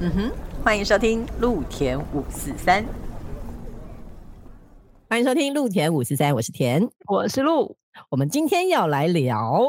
[0.00, 0.32] 嗯哼，
[0.62, 2.84] 欢迎收听陆田五四三，
[5.10, 7.76] 欢迎收听陆田五四三，我是田，我是陆，
[8.08, 9.68] 我们今天要来聊，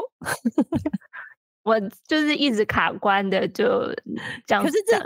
[1.64, 3.92] 我就是一直卡关的，就
[4.46, 4.62] 这样。
[4.62, 5.02] 可是这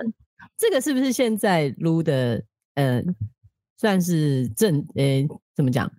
[0.59, 2.43] 这个是不是现在撸的，
[2.75, 3.03] 呃，
[3.79, 5.91] 算是正，呃，怎么讲？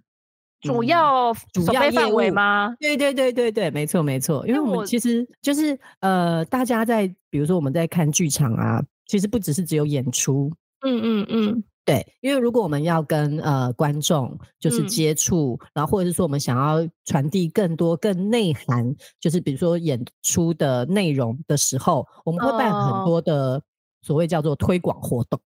[0.61, 2.75] 主要主要范围吗？
[2.79, 4.45] 对对对对对，没错没错。
[4.47, 10.51] 因为我们其实就是呃，大家在比如说我们在看剧场啊，其实不只是只有演出，
[10.81, 12.05] 嗯嗯嗯，对。
[12.21, 23.61] 因为如果我们要跟呃观众就是接触，然后或者是说我们想要传递更多更内涵，就是比如说演出的内容的时候，我们会办很多的
[24.01, 25.39] 所谓叫做推广活动。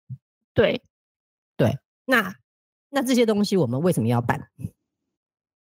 [0.54, 0.82] 对
[1.56, 2.34] 对，那
[2.90, 4.50] 那这些东西我们为什么要办？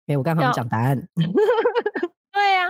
[0.07, 1.07] 哎，我刚好讲答案。
[2.31, 2.67] 对呀，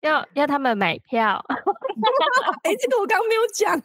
[0.00, 1.44] 要要他们买票。
[2.64, 3.78] 哎，这个我刚刚没有讲，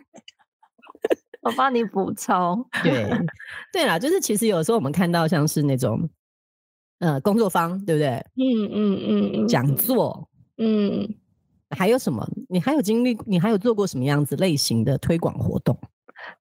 [1.48, 2.66] 我帮你补充。
[2.84, 3.10] 对，
[3.72, 6.10] 对啦，就是其实有时候我们看到像是那种，
[7.00, 8.10] 呃，工作坊，对不对？
[8.36, 9.48] 嗯嗯嗯。
[9.48, 11.08] 讲座，嗯，
[11.70, 12.28] 还有什么？
[12.50, 13.18] 你还有经历？
[13.26, 15.80] 你还有做过什么样子类型的推广活动？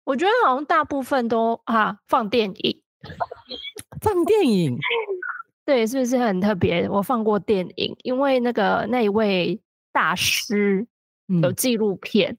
[0.05, 2.83] 我觉得好像大部分都啊，放电影，
[4.01, 4.79] 放电影。
[5.65, 6.89] 对，是不是很特别？
[6.89, 9.61] 我放过电影，因为那个那一位
[9.93, 10.87] 大师
[11.41, 12.37] 有纪录片，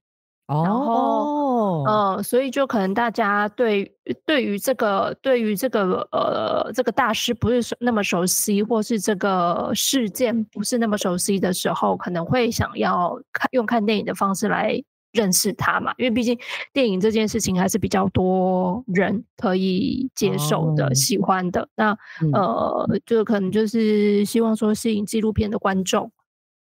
[0.47, 14.83] 然后嗯，所以就可能大家对对于这个对于这个呃这个大师不是那么熟悉，或是这个事件不是那么熟悉的时候，可能会想要看用看电影的方式来。
[15.13, 15.93] 认识他嘛？
[15.99, 16.35] 因为毕竟
[16.73, 21.69] 电影这件事情还是比较多人可以接受的、喜欢的。
[21.75, 21.95] 那
[22.33, 26.11] 呃，就可能就是希望说吸引纪录片的观众，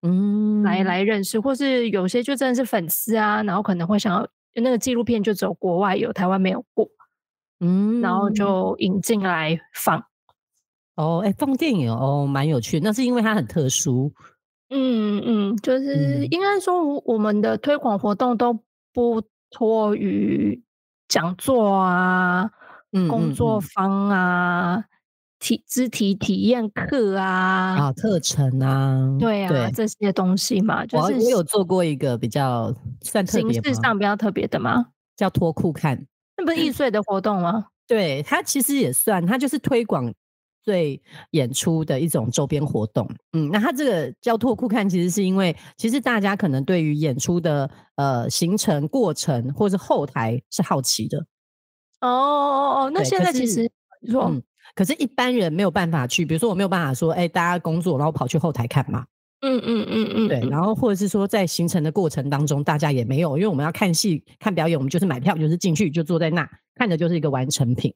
[0.02, 6.88] 嗯，来来认识，或是有些就真的是粉丝啊，然后可能会想要那个纪录片就走国外有，台湾没有过，
[7.60, 10.04] 嗯，然后就引进来放。
[10.96, 12.80] 哦，哎，放电影哦，蛮有趣。
[12.80, 14.12] 那是因为它很特殊。
[14.70, 18.58] 嗯嗯，就是应该说，我们的推广活动都
[18.92, 20.62] 不脱于
[21.08, 22.50] 讲座啊、
[23.08, 24.84] 工作坊啊、
[25.38, 30.84] 体肢体体验课啊、啊课程啊，对啊，这些东西嘛。
[30.86, 34.86] 就是我有做过一个比较算形式上比较特别的吗？
[35.16, 36.06] 叫脱裤看，
[36.36, 37.66] 那不是易碎的活动吗？
[37.86, 40.12] 对，它其实也算，它就是推广。
[40.64, 41.00] 对
[41.30, 51.18] 演出的一种周边活动，嗯，那它这个叫脱裤看，其实是因为其实大家可能对于演出的呃行程过程或是后台是好奇的。
[52.02, 53.66] 哦哦哦，那现在其实
[54.10, 54.30] 说，
[54.78, 59.04] 可是一般人没有办法去，比如说我没有办法说，哎，大家工作然后跑去后台看嘛。
[59.40, 67.92] 嗯嗯嗯嗯，对，然后或者是说在行程的过程当中，大家也没有，因为我们要看戏看表演，我们就是买票就是进去就坐在那看的就是一个完成品。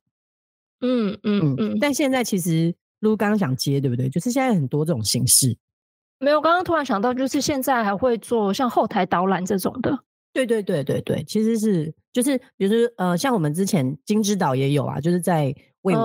[0.81, 4.09] 嗯嗯嗯，但现在其实如刚刚想接，对不对？
[4.09, 5.57] 就是现在很多这种形式。
[6.19, 9.97] 没有，刚刚突然想到，就是现在还会做像后台导览这种的。
[10.33, 16.03] 对对对对对，其实是就是比如说呃，像我们之前金之岛也有啊，就是在为民，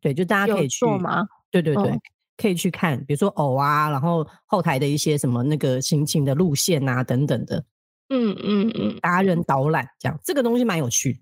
[0.00, 1.26] 对，就大家可以去吗？
[1.50, 1.98] 对对对，
[2.36, 7.64] 可以去看，比如说偶啊，然后后台的一些什么那个行情的路线啊等等的。
[8.10, 11.20] 嗯嗯嗯，达人导览这样，这个东西蛮有趣的。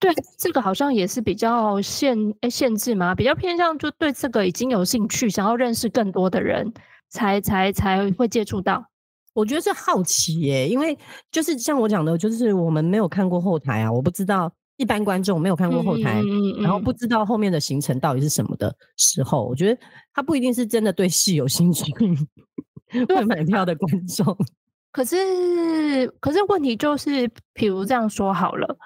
[0.00, 6.72] 对，这个好像也是比较限诶限制嘛，比较偏向就对这个已经有兴趣，想要认识更多的人，
[7.10, 8.84] 才才才会接触到。
[9.34, 10.98] 我觉得是好奇耶，因为
[11.30, 16.22] 就是像我讲的，就是我们没有看过后台啊，我不知道一般观众没有看过后台，
[16.58, 19.78] 然后不知道后面的行程到底是什么的时候，我觉得
[20.14, 21.84] 他不一定是真的对戏有兴趣，
[23.06, 24.34] 会买票的观众。
[24.90, 28.78] 可是，可是问题就是，比如这样说好了。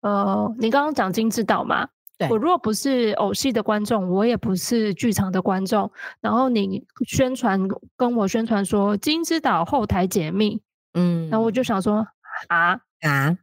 [0.00, 1.88] 呃，你刚刚讲金之岛嘛？
[2.28, 5.88] 我如果不是偶戏的观众，我也不是剧场的观众，
[6.20, 7.60] 然后你宣传
[7.96, 10.60] 跟我宣传说金之岛后台解密，
[10.94, 12.04] 嗯，然后我就想说
[12.48, 13.38] 啊啊，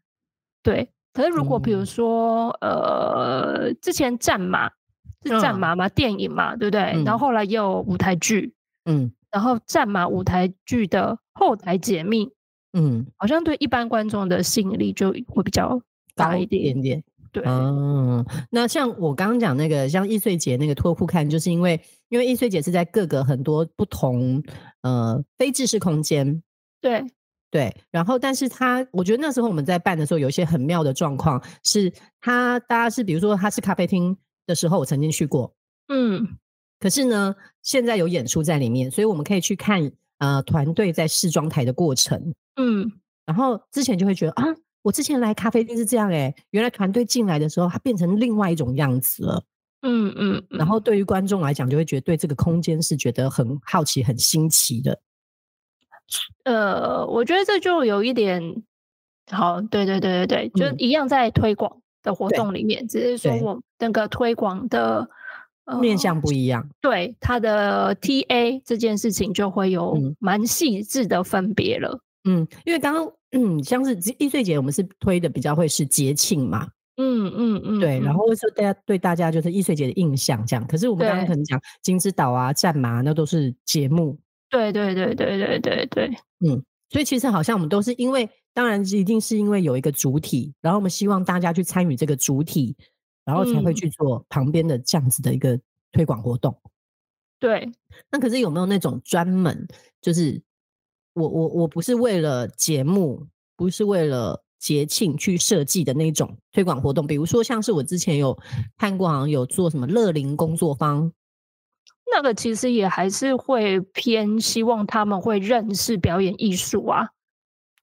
[0.62, 0.90] 对。
[1.16, 4.70] 可是如果比如说呃，之前战马
[5.24, 6.82] 是战马嘛，电影嘛，对不对？
[7.04, 8.54] 然后后来也有舞台剧，
[8.84, 12.30] 嗯，然后战马舞台剧的后台解密，
[12.74, 15.82] 嗯，好像对一般观众的吸引力就会比较。
[16.18, 17.04] 大一点点，
[17.34, 21.78] 对，嗯，那像我刚刚讲那个，像易碎姐那个托库看，就是因为
[22.08, 24.42] 因为易碎姐是在各个很多不同
[24.84, 26.42] 呃非制式空间，
[26.80, 27.04] 对
[27.52, 34.16] 对，然后但是他，我觉得那时候我们在办的时候，有一些很妙的状况，是他大家是比如说他是咖啡厅
[34.46, 35.54] 的时候，我曾经去过，
[35.88, 36.28] 嗯，
[36.80, 42.92] 可是呢，现在有演出在里面，所以我们可以去看呃团队在试妆台的过程，嗯，
[43.26, 44.46] 然后之前就会觉得啊。
[44.86, 49.44] 我之前来咖啡厅是这样哎，原来团队进来的时候，它变成另外一种样子了。
[49.82, 55.02] 嗯嗯，然后对于观众来讲，就会觉得对这个空间是觉得很好奇、很新奇的。
[56.44, 58.64] 呃，我觉得这就有一点
[59.32, 65.10] 好，对对对对对，就一样在推广的活动里面，只是说我那个推广的
[65.82, 72.00] 面向不一样，对它的 TA 这件事情就会有蛮细致的分别了。
[72.26, 76.68] 嗯，因为刚刚嗯，像是易碎节，我们是推的比较会是节庆嘛，
[76.98, 84.16] 嗯嗯嗯，对，然后说大家对大家就是易碎节的印象这样，可是我们刚刚可能讲金枝岛啊、战马那都是节目。
[84.50, 92.76] 对对对对对对对，嗯，所以其实好像我们都是因为，当然一定是因为有一个主体，然后我们希望大家去参与这个主体，
[93.26, 95.60] 然后才会去做旁边的这样子的一个
[95.92, 96.56] 推广活动。
[97.40, 97.70] 对，
[98.12, 99.68] 那可是有没有那种专门
[100.02, 100.42] 就是
[101.14, 103.28] 我我我不是为了节目，
[103.58, 107.06] 不是为了节庆去设计的那种推广活动？
[107.06, 108.38] 比如说像是我之前有
[108.78, 111.12] 看过，好像有做什么乐龄工作坊。
[112.14, 117.10] 那个其实也还是会偏希望他们会认识表演艺术啊，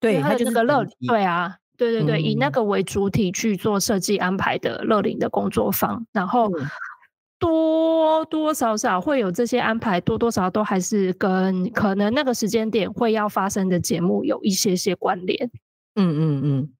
[0.00, 6.50] 对，他就是个乐，对啊，对对对，以那个为主体去做设计安排的乐龄的工作坊，然后
[7.38, 15.50] 多多少少会有这些安排，多多少少都还是跟可能那个时间点会要发生的节目有一些些关联，
[15.96, 16.72] 嗯嗯嗯。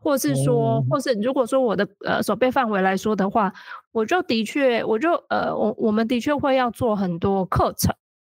[0.00, 3.52] 或是说，或是如果说我的呃手背范围来说的话，
[3.92, 7.94] 我就的确，我就呃，我我们的确会要做很多课程，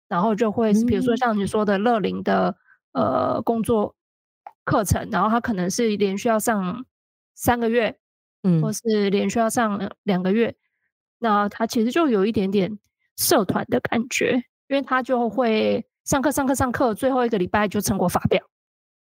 [0.07, 2.55] 然后就会比如说像你说的乐龄的
[2.93, 3.95] 呃工作
[4.63, 6.85] 课程，然后他可能是连续要上
[7.35, 7.97] 三个月，
[8.43, 10.55] 嗯，或是连续要上两个月，
[11.19, 12.79] 那他其实就有一点点
[13.17, 18.43] 社团的感觉，因为他就会上课上课上课，最后一个礼拜就成果发表。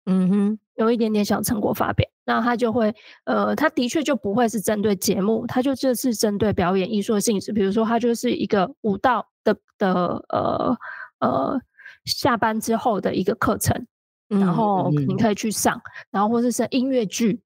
[0.07, 2.93] 嗯哼，有一点点小成果发表，那他就会，
[3.25, 7.53] 呃，他的确就不会是针对节目，他就这是针对表演艺术的性质。
[7.53, 10.77] 比如说，他就是一个舞蹈的的呃
[11.21, 11.61] 呃
[12.05, 13.87] 下班之后的一个课程，
[14.29, 15.81] 然后你可以去上，
[16.11, 17.41] 然后或者是音乐剧，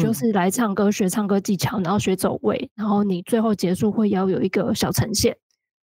[0.00, 5.34] 就是来唱歌学唱歌技巧，然后学走位，然后你最后结束会要有一个小呈现。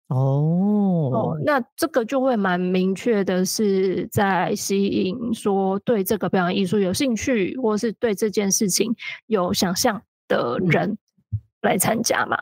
[0.10, 8.92] 哦，那这个就会蛮明确的，是在吸引说对这个表演艺术有兴趣，或是对这件事情
[9.28, 10.98] 有想象的人
[11.62, 12.40] 来参加嘛？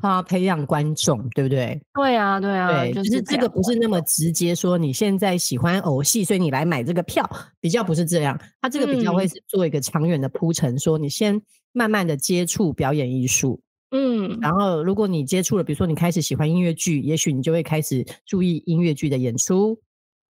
[0.00, 1.80] 啊，培养观众，对不对？
[1.94, 7.28] 对啊，对啊，对，就是这个不是那么直接说你现在喜欢偶戏，所以你来买这个票，
[7.58, 8.38] 比较不是这样。
[8.60, 11.42] 他这个比较会是做一个长远的铺陈，说你先
[11.72, 13.60] 慢慢的接触表演艺术。
[13.90, 19.78] 嗯，然后如果你接触了，比如说你开始喜欢音乐剧，也许你就会开始注意音乐剧的演出，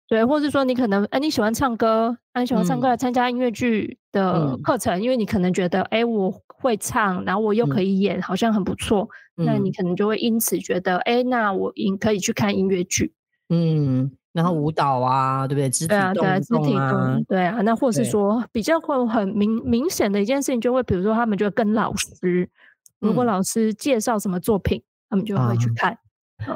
[0.09, 13.13] 对，或者说你可能哎你喜欢唱歌，你喜欢唱歌来参加音乐剧的课程，因为你可能觉得哎我会唱，然后我又可以演，好像很不错，那你可能就会因此觉得哎那我应可以去看音乐剧，
[13.47, 15.69] 嗯，然后舞蹈啊，对不对？
[15.69, 22.49] 肢体动啊，肢体动，对啊，那或是说比较会很明明显的一件事情，就会比如说他们就会跟老师。
[23.05, 25.97] 如果老师介绍什么作品，他们就会去看。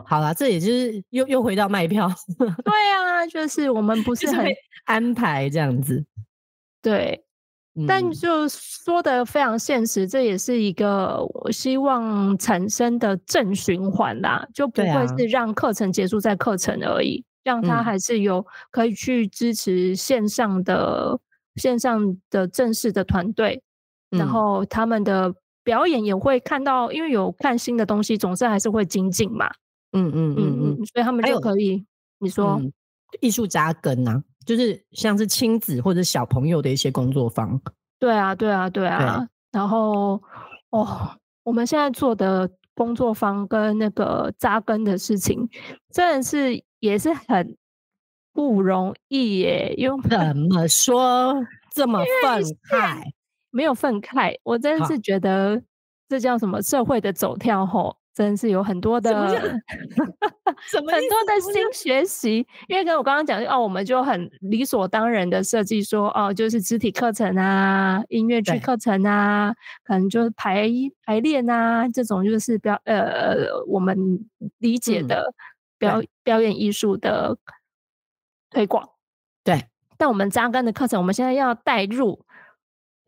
[0.06, 2.12] 好了，这也就是又又回到卖票。
[2.38, 4.46] 对啊，就是我们不 是很
[4.86, 6.04] 安排这样子。
[6.82, 7.24] 对，
[7.88, 21.18] 但就说的非常现实，这也是一个我希望产生的正循环啦，就不会是让课程结束在课程而已，让他还是有可以去支持线上的
[21.56, 23.64] 线上的正式的团队，
[24.10, 25.34] 然后他们的。
[25.70, 29.48] 表演也会看到，因为有看新的东西，总是还是会精进嘛。
[29.92, 31.86] 嗯嗯嗯嗯，所以他们就可以，
[32.18, 32.60] 你说
[33.22, 37.62] 艺术扎根啊，就是像是亲子或者小朋友的一些工作坊。
[38.00, 39.28] 对啊，对啊，对啊。
[39.52, 40.20] 然后
[40.72, 41.12] 哦，
[41.44, 45.48] 我们现在做的工作坊跟那个扎根的事情，
[45.94, 47.56] 真的是也是很
[48.34, 49.76] 不容易耶。
[49.78, 51.36] 用怎么说
[51.76, 53.04] 这么愤慨？
[53.52, 55.62] 没有愤慨，我真的是觉得
[56.08, 60.92] 这叫什么社会的走跳吼，真的是有很多的 很多
[61.26, 62.46] 的新学习。
[62.68, 69.54] 因为跟我刚刚讲哦，我们就很理所当然的设计说哦，就是肢体课程啊、音乐剧课程啊，
[69.84, 70.70] 可能就是排
[71.06, 73.36] 排练啊这种，就是表呃
[73.68, 73.96] 我们
[74.58, 75.34] 理解的
[75.78, 77.38] 表表演艺术的
[78.50, 78.90] 推广。
[79.44, 79.66] 对，
[79.98, 82.26] 但我们扎根的课程，我们现在要带入。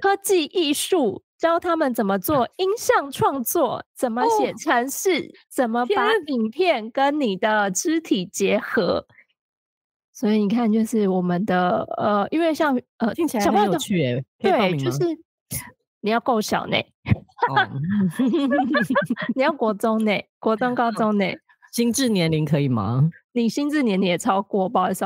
[0.01, 9.05] 科技艺术教他们怎么做 音像创作，怎么写程式，怎么把影片跟你的肢体结合。
[10.11, 14.23] 所以你看，就是我们的呃，因为像呃，听起来很有趣诶。
[14.37, 14.99] 对，就是
[16.01, 16.77] 你要够小呢，
[19.35, 21.25] 你要国中呢，国中高 中呢，
[21.71, 23.09] 心智年龄可以吗？
[23.33, 25.05] 你心智年龄也超过，不好意思。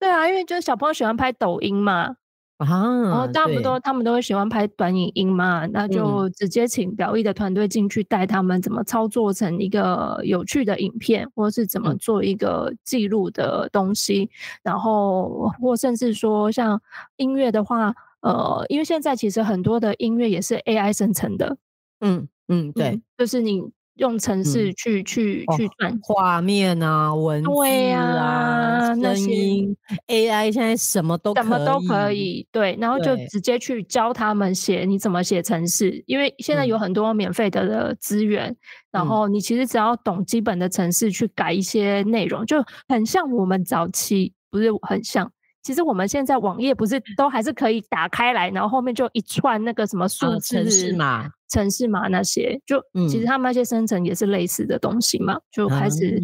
[0.00, 2.16] 对啊，因为就是小朋友喜欢拍抖音嘛。
[2.56, 2.66] 啊，
[3.08, 14.28] 然后差不多他们都会喜欢拍短影音嘛，那就直接请表意的团队进去带他们怎么操作成一个有趣的影片，或是怎么做一个记录的东西，
[14.62, 16.80] 然后或甚至说像
[17.16, 21.56] 音乐的话，呃，因为现在其实很多的音乐也是 AI 生成的，
[22.00, 23.62] 嗯嗯，对，就是你。
[23.96, 24.72] 用程式。
[24.74, 27.50] 去去去转画面啊、文字
[27.92, 38.56] 啊、声音，AI 现在什么都什么都可以，对，然后就直接去教他们写你怎么写程式，因为现在有很多免费的的资源，
[38.90, 45.30] 然后你其实只要懂基本的程式去改一些内容，就很像我们早期不是很像。
[45.62, 56.18] 其实我们现在网页不是都还是可以打开来，然后后面就一串那个什么数字、城市码、城市码那些，就其实他们那些生成也是类似的东西嘛，就开始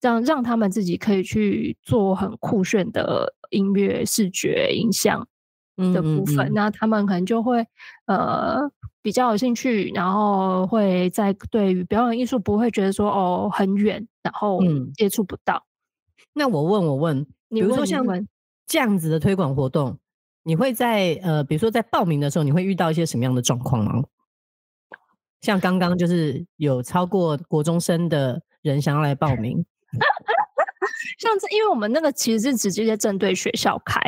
[0.00, 5.26] 让让他们自己可以去做很酷炫的音乐、视觉、影像
[5.76, 7.66] 的部分，那他们可能就会
[8.06, 8.70] 呃
[9.02, 14.60] 比较有兴趣，然后会在对于表演艺术不会觉得说哦很远，然后
[14.94, 15.64] 接触不到。
[16.34, 18.06] 那我问我问，比如说像。
[18.70, 19.96] 这样子的推广活动，
[20.42, 24.04] 你会在呃，比如说在报名的时候，你会遇到一些什么样的状况吗？
[25.40, 29.64] 像刚刚就是有超过国中生的人想要来报名，
[31.18, 34.00] 像这，因为我们那个其实是直接针对学校开。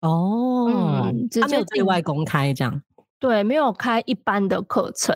[0.00, 2.82] 哦，他没有对外公开这样，
[3.18, 5.12] 对，没有开一般的课程，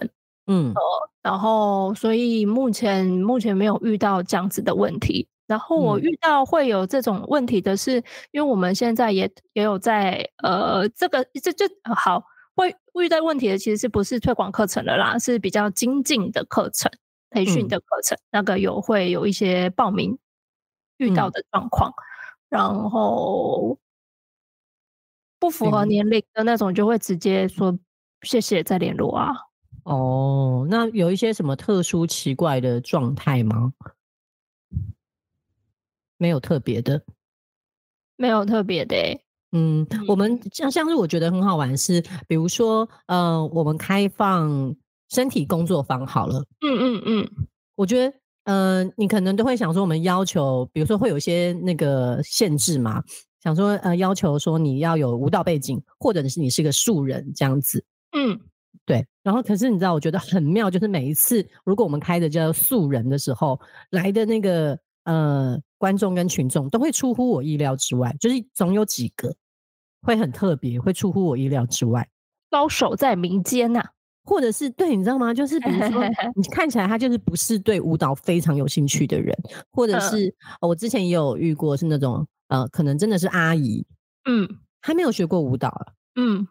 [0.49, 0.75] 嗯，
[1.23, 5.29] 然后所以目前目前没有遇到这样子的问题。
[5.47, 16.91] 然后我遇到会有这种问题的是，因为我们现在也也有在呃，这个这这好会遇到问题的，其实是不是推广课程的啦，是比较精进的课程、
[17.31, 20.19] 培训的课程，那个有会有一些报名
[20.99, 21.93] 遇到的状况，
[22.49, 23.79] 然后
[25.39, 27.79] 不符合年龄的那种，就会直接说
[28.23, 29.33] 谢谢再联络啊。
[29.85, 33.73] 哦，那有一些什么特殊奇怪的状态吗？
[36.19, 37.03] 没有特别的，
[38.15, 39.22] 没有特别的。
[39.53, 44.75] 嗯，我们像像是我觉得很好玩是，比如说，呃，我们开放
[45.11, 46.43] 身体工作坊好了。
[46.63, 47.31] 嗯嗯嗯，
[47.77, 53.03] 我觉得，呃，你可能都会想说，我们要求，比如说会有一些那个限制嘛，
[53.43, 57.85] 想说，呃，要求说你要有舞蹈背景，或者是你是个素人这样子。
[58.17, 58.41] 嗯，
[58.87, 59.07] 对。
[59.23, 64.79] 然后，可是你知道，我觉得很妙，就是每一次如果我们开的叫素人的时候，来的那个。
[65.05, 69.35] 呃，观众跟群众都会出乎我意料之外，就是总有几个
[70.03, 72.07] 会很特别，会出乎我意料之外。
[72.51, 73.83] 高手在民间呐，
[74.25, 75.33] 或者是对，你知道吗？
[75.33, 76.03] 就是比如说，
[76.37, 79.37] 你看起来他就是不是对舞蹈非常有兴趣的人，
[79.73, 83.87] 或者是我之前也有遇过是那种呃，可能真的是阿姨，
[84.27, 84.49] 嗯，
[84.81, 85.73] 她没有学过舞蹈，
[86.17, 86.47] 嗯，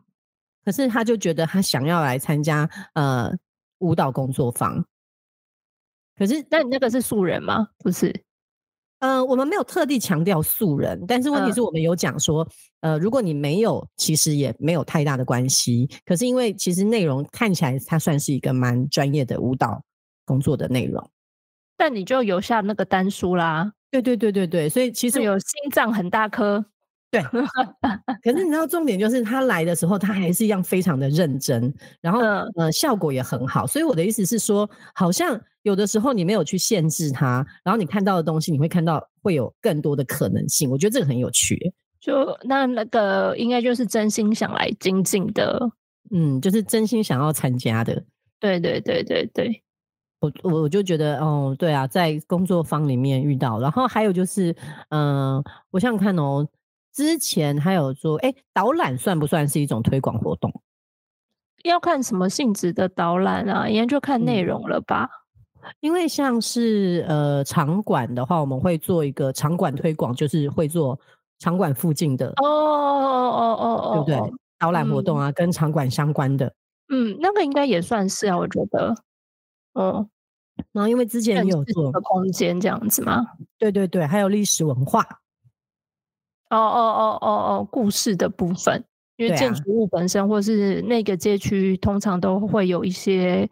[0.66, 3.32] 可是他就觉得他想要来参加呃
[3.80, 4.84] 舞蹈工作坊。
[6.18, 7.68] 可是，但你那个是素人吗？
[7.80, 8.14] 不是。
[9.02, 12.48] 呃，我们没有特地强调素人，但是问题是我们有讲说，
[12.82, 15.90] 呃，如果你没有，其实也没有太大的关系。
[16.06, 19.84] 可是因为其实内容看起来它算是一个蛮专业的舞蹈
[20.24, 21.04] 工作的内容，
[21.76, 23.74] 但你就留下那个单书啦。
[23.90, 26.64] 对对对对对，所以其实有心脏很大颗。
[27.12, 27.22] 对，
[28.24, 32.22] 可是你知道重点就是他来的时候，他还是一样非常的认真，然后
[32.56, 33.68] 呃效果也很好。
[33.68, 40.72] 所以我的意思是说，好像有的时候你没有去限制他，然后你看到的东西，你会看到会有更多的可能性。
[40.72, 41.74] 我觉得这个很有趣。
[42.00, 45.60] 就那那个应该就是真心想来精进的，
[46.12, 48.02] 嗯，就是真心想要参加的。
[48.40, 49.62] 对对对对对，
[50.22, 54.56] 我我我就觉得哦，对啊，在工作坊里面遇到，然后还有就是，
[54.92, 56.48] 嗯，我想想看哦。
[56.94, 60.52] 之前还有做，哎，导览算不算是一种推广活动？
[61.64, 65.10] 要看什么性质的导览啊，应该就看内容了吧。
[65.80, 71.00] 因为像是呃场馆的话，我们会做一个场馆推广，就是会做
[71.38, 74.34] 场馆附近的哦哦哦哦，对不对？
[74.58, 76.52] 导览活动啊，跟场馆相关的。
[76.90, 78.96] 嗯，那个应该也算是啊，我觉得。
[79.74, 80.10] 嗯，
[80.72, 83.24] 然后因为之前有做空间这样子吗？
[83.60, 85.06] 对对对，还有历史文化。
[86.52, 88.84] 哦哦哦哦哦，故事的部分，
[89.18, 93.50] 因为建筑物本身或是那个街区，通常都会有一些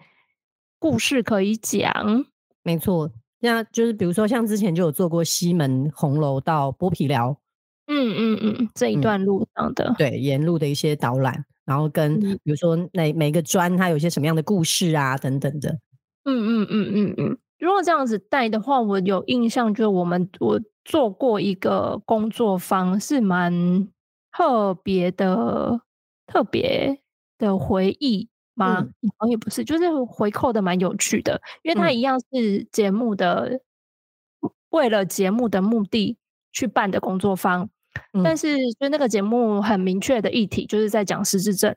[0.77, 2.25] 故事可以讲。
[2.62, 7.36] 没错，那就是比如说像之前就有做过西门红楼到剥皮寮，
[7.88, 15.79] 嗯嗯嗯，这一段路上的对沿路的一些导览，然后跟比如说每每个砖它有一些什么样的故事啊等等的。
[16.25, 23.88] 嗯嗯嗯嗯嗯，如果这样子带的话，我有印象，就是我们我做过一个工作坊，是蛮
[24.32, 25.82] 特别的，
[26.25, 27.01] 特别
[27.38, 28.88] 的回忆吗？
[29.18, 33.62] 好像也不是，就是回扣的蛮有趣的，因为它一样是节目的，
[34.70, 36.18] 为了节目的目的
[36.54, 37.70] 去办的工作坊，
[38.24, 41.75] 但是就那个节目很明确的议题，就是在讲失智症。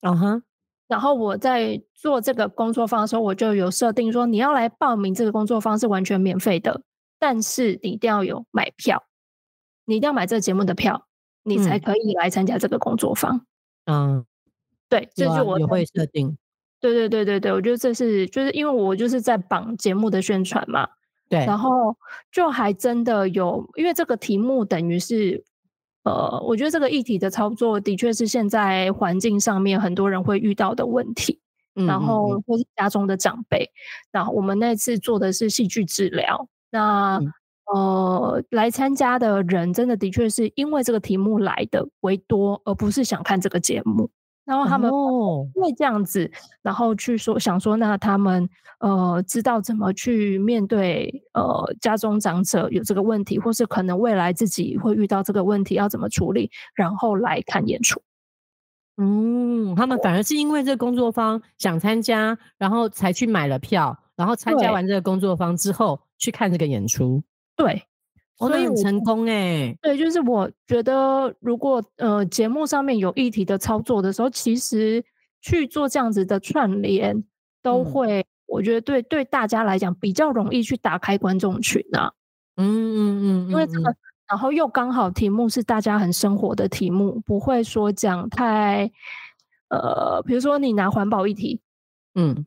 [0.00, 0.42] 嗯哼。
[0.92, 6.82] 然后我在做这个工作坊的时候，我就有设定说，你要来报名这个工作坊是完全免费的，
[7.18, 9.04] 但是你一定要有买票，
[9.86, 11.06] 你一定要买这个节目的票，
[11.44, 13.46] 你才可以来参加这个工作坊。
[13.86, 14.26] 嗯，
[14.90, 16.36] 对，这就我也会设定。
[16.78, 20.86] 对对对对对，我觉得这是就是因为我就是在绑节目的宣传嘛，
[21.30, 21.96] 对，然后
[22.30, 25.42] 就还真的有，因为这个题目等于是。
[26.04, 31.40] 呃，我觉得这个议题的操作的确是现在环境上面很多人会遇到的问题，
[31.74, 33.70] 然后或是家中的长辈。
[34.10, 37.20] 然后我们那次做的是戏剧治疗，那
[37.72, 44.10] 呃来参加的人真的的确是因为这个题目来的为多，而不是想看这个节目。
[44.44, 44.90] 然后他们
[45.54, 46.30] 因为这样子，
[46.62, 48.48] 然后去说想说，那他们
[48.80, 58.02] 呃知道怎么去面对呃家中长者有这个问题，或是可能未来自己会遇到这个问题要怎么处理，然后来看演出。
[58.96, 67.22] 嗯，他们反而是因为这个工作坊想参加，然后才去买了票，然后参加完这个工作坊之后去看这个演出。
[67.56, 67.82] 对。
[68.38, 75.04] 所以很成功哎，对，就是我觉得，如果呃节目上面有议题的操作的时候，其实
[75.40, 77.22] 去做这样子的串联，
[77.62, 82.12] 都会我觉得对对大家来讲比较容易去打开观众群啊。
[82.56, 83.94] 嗯嗯嗯，因为这个，
[84.28, 88.90] 然后又刚好题目是大家很生活的题目，不会说讲太
[89.68, 91.60] 呃，比如说你拿环保议题，
[92.14, 92.44] 嗯，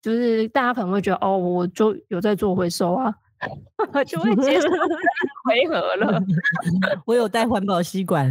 [0.00, 3.14] 就是大家可能会觉得哦，我就有在做回收啊。
[4.06, 4.68] 就会接受
[5.44, 6.22] 回合了。
[7.06, 8.30] 我有带环保吸管，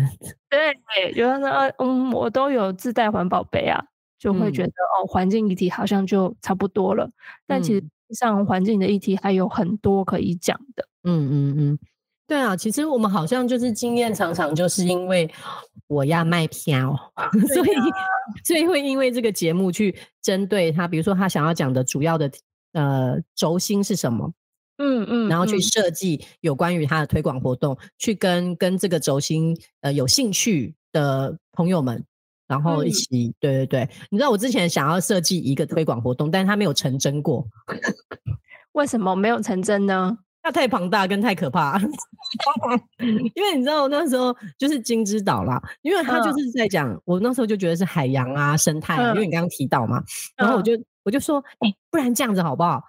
[0.49, 3.83] 对，有人说，嗯，我都有自带环保杯啊，
[4.19, 7.09] 就会觉得哦，环境议题好像就差不多了。
[7.45, 7.83] 但其实
[8.15, 10.87] 上环境的议题还有很多可以讲的。
[11.03, 11.79] 嗯嗯嗯，
[12.27, 15.29] 对啊，其实我们好像就是经验常常就是因为
[15.87, 16.95] 我要卖票，
[17.53, 17.71] 所以
[18.43, 22.31] 所以会因为这个节目去针对他，比如说他想要讲的主要的
[22.71, 24.31] 呃轴心是什么。
[24.77, 32.03] 嗯嗯，然后去设计有关于他的推广活动，去跟跟这个轴心呃有兴趣的朋友们，
[32.47, 37.45] 然后一起，对对对，你知道我之前想要设计一个推广活动，但是他没有成真过，
[38.73, 40.17] 为什么没有成真呢？
[40.45, 41.79] 它太庞大跟太可怕，
[42.99, 50.03] 因为你知道那时候就是金之岛啦，因为他就是在讲，我那时候就觉得是海洋啊生态，因为你刚刚提到嘛，
[50.35, 52.83] 然后我就我就说，哎，不然这样子好不好？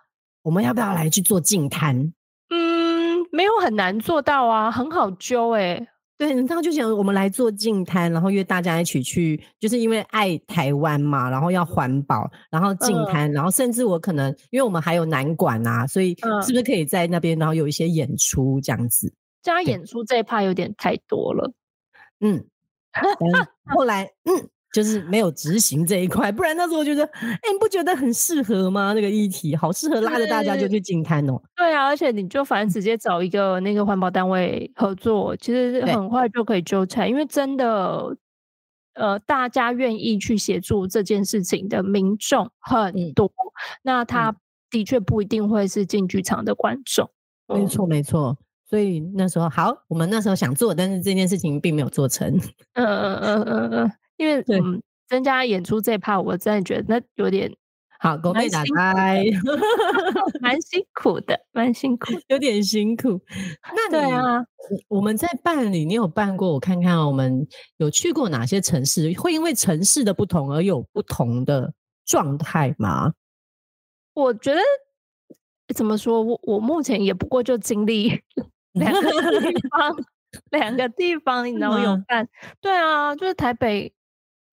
[0.44, 2.12] 我们要不要来去做净滩？
[2.50, 5.88] 嗯，没有很难做到啊，很好揪哎。
[6.18, 16.14] 对，然后就想我们来做净滩，然后约大家一起去，就是因为爱台湾嘛，然后要环保，然后净滩，然后甚至我可能因为我们还有南馆啊，所以
[16.46, 19.12] 是不是可以在那边，然后有一些演出这样子？
[19.42, 21.52] 加演出这一趴有点太多了。
[22.20, 22.44] 嗯，
[23.64, 24.50] 后来嗯。
[24.74, 28.92] 就是没有执行这一块，不然那时候我觉得，哎，你不觉得很适合吗？
[28.92, 31.40] 那个议题好适合拉着大家就去进摊哦。
[31.54, 38.16] 对啊，而且你就反正直接找一个那个环保单位合作，其实很快就可以纠缠，因为真的，
[38.94, 43.30] 呃，大家愿意去协助这件事情的民众很多，
[43.82, 44.34] 那他
[44.70, 47.08] 的确不一定会是进剧场的观众。
[47.46, 48.36] 没错，没错。
[48.68, 52.28] 所以那时候好，我们那时候想做，但是这件事情并没有做成。
[52.72, 53.92] 嗯嗯嗯嗯嗯。
[54.16, 57.52] 因为嗯，增加演出这 part，我真的觉得那有点
[58.00, 59.24] 好，狗被打开，
[60.40, 63.20] 蛮辛苦的，蛮辛苦，有点辛苦。
[63.74, 64.44] 那对啊，
[64.88, 66.52] 我们在办理，你有办过？
[66.52, 67.46] 我看看，我们
[67.78, 69.12] 有去过哪些城市？
[69.14, 71.72] 会因为城市的不同而有不同的
[72.04, 73.14] 状态吗？
[74.12, 74.60] 我觉得
[75.74, 78.20] 怎么说，我我目前也不过就经历
[78.72, 79.00] 两个
[79.40, 79.96] 地方，
[80.50, 82.28] 两个地方，你知道有办？
[82.60, 83.92] 对啊，就是台北。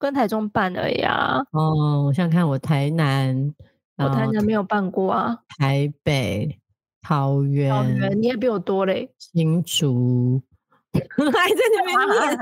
[0.01, 1.39] 跟台中办的呀。
[1.51, 3.53] 哦，我想看我台南，
[3.97, 5.37] 我台南没有办过啊。
[5.59, 6.59] 台北、
[7.03, 9.13] 桃园，桃园你也比我多嘞。
[9.19, 10.41] 新竹
[10.91, 12.39] 还在那边念。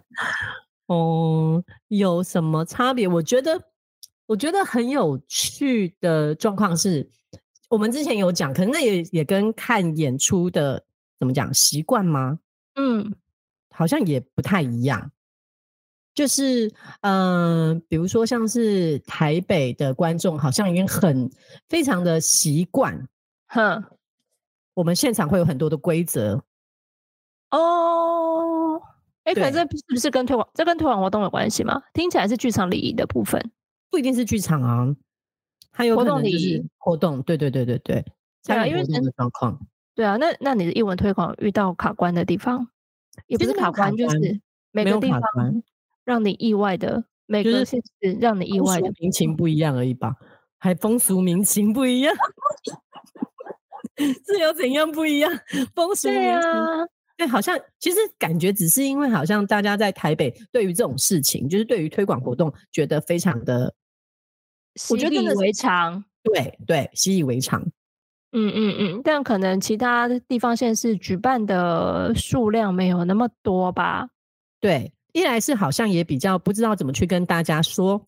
[0.88, 3.06] 哦，有什么差别？
[3.06, 3.60] 我觉得，
[4.24, 7.06] 我觉得很有趣的状况是，
[7.68, 10.82] 我们之前有讲，可能那也也跟看演出的
[11.18, 12.38] 怎么讲习惯吗？
[12.76, 13.14] 嗯，
[13.70, 15.10] 好像也不太一样。
[16.16, 21.30] 就是嗯，比如说像是台北的观众，好像已经很
[21.68, 23.06] 非常的习惯，
[23.48, 23.84] 哼，
[24.72, 26.42] 我们现场会有很多的规则。
[27.50, 28.80] 哦，
[29.24, 30.48] 哎，可是这是不是跟推广？
[30.54, 31.82] 这跟推广活动有关系吗？
[31.92, 33.50] 听起来是剧场礼仪的部分，
[33.90, 34.96] 不一定是剧场啊，
[35.70, 37.22] 还有活动礼仪活动。
[37.24, 38.02] 对对对对对，
[38.42, 39.60] 对啊，因为这个状况。
[39.94, 42.66] 对啊，那那你的英文推广遇到卡关的地方，
[43.26, 45.20] 也不是卡关，就是每个地方。
[46.06, 47.76] 让你意外的每个是
[48.20, 50.14] 让你意外的民情不一样而已吧，
[50.56, 52.14] 还风俗民情不一样，
[53.98, 55.30] 是有怎样不一样？
[55.74, 56.50] 风俗民情，
[57.16, 63.74] 对，好像其实感觉只是因为好像大家在台北对于这种事情，就是对于推广活动觉得非常的，
[64.90, 67.60] 我觉得习以为常，对对，习以为常。
[68.32, 74.10] 嗯嗯嗯，但可能其他地方县市举办的数量没有那么多吧？
[74.60, 74.92] 对。
[75.16, 78.06] 一来是好像也比较不知道怎么去跟大家说，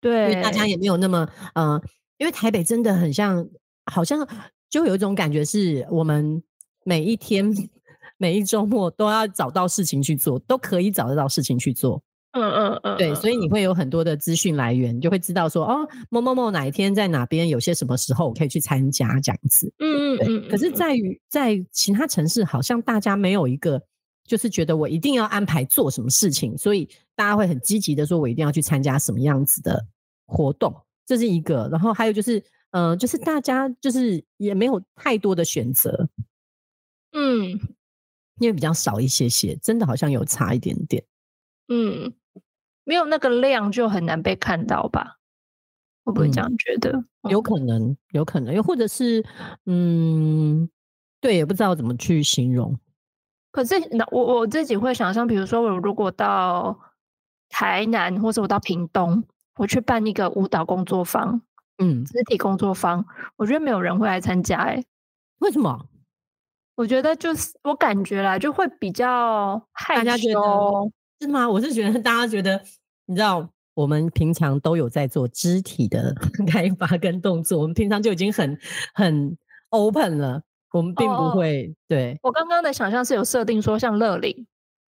[0.00, 1.80] 对，因为大家也没有那么呃，
[2.16, 3.48] 因为台北真的很像，
[3.86, 4.26] 好像
[4.68, 6.42] 就有一种感觉是我们
[6.82, 7.48] 每一天
[8.18, 12.02] 每一周末都要找到事情去做，都可以找得到事情去做。
[12.32, 19.72] 嗯嗯嗯，对，所以你会有很多的资讯来源，就会知道说哦，某某某哪一天在哪边有些什么时候我可以去参加这样子。
[19.78, 23.80] 嗯嗯嗯，可是在于在其他城市，好像大家没有一个。
[24.28, 29.84] 就是觉得我一定要安排做什么事情，所以大家会很积极的说，我一定要去参加什么样子的
[30.26, 30.72] 活动，
[31.06, 31.68] 这是一个。
[31.72, 36.08] 然后还有就是，嗯，就是大家就是也没有太多的选择，
[37.12, 37.48] 嗯，
[38.38, 41.02] 因为比较少一些些，真的好像有差一点点，
[41.68, 42.12] 嗯，
[42.84, 45.16] 没有那个量就很难被看到吧？
[46.04, 47.04] 会不会这样觉得？
[47.28, 49.22] 有可能，有可能，又或者是，
[49.66, 50.68] 嗯，
[51.20, 52.78] 对，也不知道怎么去形容。
[53.58, 56.78] 可是，那我我自己会想象，比如说，我如果到
[57.48, 59.24] 台南，或者我到屏东，
[59.56, 61.42] 我去办一个舞蹈工作坊，
[61.78, 64.84] 嗯，肢体工作坊，我觉得没有人会来参加，哎，
[65.40, 65.86] 为什么？
[66.76, 71.48] 我觉得就是我感觉啦，就会比较害羞，是吗？
[71.50, 72.62] 我是觉得大家觉得，
[73.06, 76.14] 你知道，我们平常都有在做肢体的
[76.46, 78.56] 开发跟动作，我们平常就已经很
[78.94, 79.36] 很
[79.70, 80.42] open 了。
[80.72, 84.46] 我们并不会对我刚刚的想象是有设定说像乐龄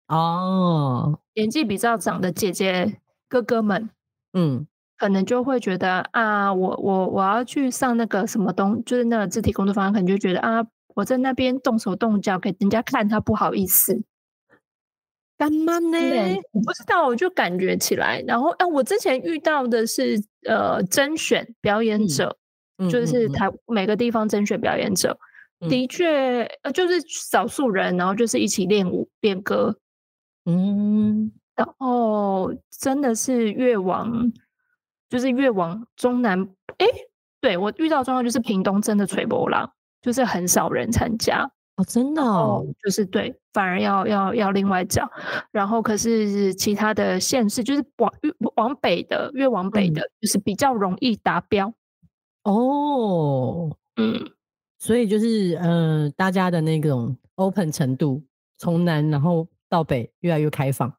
[0.06, 3.88] 哦，年纪比较长的姐姐哥哥们，
[4.34, 4.66] 嗯，
[4.98, 14.04] 可能就会觉得啊，我我我要去上那个什么东，就是那个肢体工作坊，可能就觉得啊，我在那边动手动脚给人家看，他不好意思，
[15.38, 15.98] 干嘛呢？
[16.52, 18.22] 我不知道，我就感觉起来。
[18.28, 22.36] 然后啊，我之前遇到的是呃，甄选表演者，
[22.90, 25.18] 就是台每个地方甄选表演者。
[25.68, 29.76] 的确，呃，就是少数人，然后就是一起练舞、练歌，
[30.46, 34.32] 嗯，然后真的是越往，
[35.08, 36.40] 就是越往中南，
[36.78, 36.86] 哎，
[37.40, 39.70] 对我遇到状况就是屏东真的吹波浪，
[40.02, 42.22] 就是很少人参加哦，真的。
[42.22, 45.10] 哦，就是对，反而要要要另外找，
[45.50, 51.72] 然后可是其他的县市就是往越往北的，越往北的，就是比较容易达标，
[52.44, 54.33] 哦，嗯。
[54.84, 58.22] 所以就是，呃，大家的那种 open 程度
[58.58, 60.92] 从南然后到北越来越开放，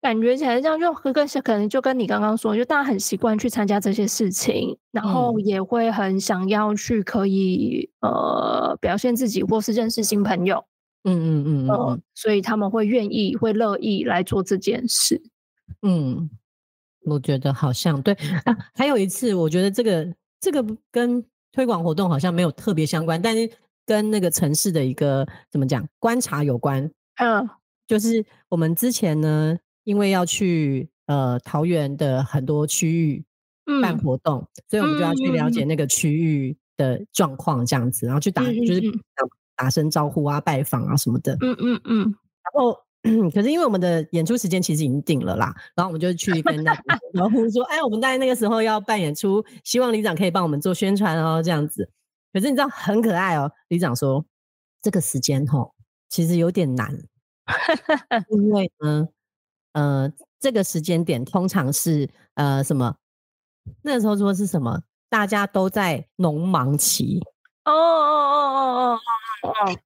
[0.00, 10.64] 感觉起来这样就跟可能就跟你刚刚说，就大家很习惯去参加这些事情，然后也会很想要去可以呃表现自己或是认识新朋友，
[11.02, 15.20] 嗯嗯嗯嗯，所以他们会愿意会乐意来做这件事。
[15.82, 16.30] 嗯，
[17.02, 21.24] 我觉得好像对啊，还有一次，我觉得这个这个跟。
[21.56, 23.50] 推广活动好像没有特别相关，但是
[23.86, 26.90] 跟那个城市的一个怎么讲观察有关。
[27.16, 27.48] 嗯，
[27.86, 33.24] 就是我们之前呢，因为要去呃桃园的很多区域
[33.80, 38.82] 办活动，所以我们就要去了解那个区域的状况，这样子，然后去打就是
[39.56, 41.32] 打声招呼啊、拜访啊什么的。
[41.40, 42.78] 嗯嗯嗯，然后。
[43.32, 46.72] 可是因为我们的演出时间其实已经定了啦，然后我们就去跟那
[47.12, 51.88] 然后 说，哎，我们在那个时候要办演出，希望李长可以帮我们做宣传哦，这样子。
[52.32, 54.24] 可是你知道很可爱哦，李长说
[54.82, 55.74] 这个时间吼
[56.08, 56.92] 其实有点难，
[58.30, 59.08] 因为呢，
[59.72, 62.96] 呃，这个时间点通常是呃什么？
[63.82, 64.82] 那个时候说是什么？
[65.08, 67.20] 大家都在农忙期。
[67.64, 69.00] 哦哦哦
[69.42, 69.85] 哦哦哦哦。